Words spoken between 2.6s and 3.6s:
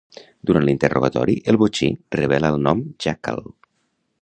nom "Jackal".